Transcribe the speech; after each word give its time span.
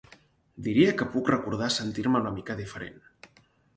Diria 0.67 0.95
que 1.01 1.07
puc 1.15 1.29
recordar 1.33 1.69
sentir-me 1.75 2.23
una 2.25 2.33
mica 2.39 2.57
diferent. 2.63 2.99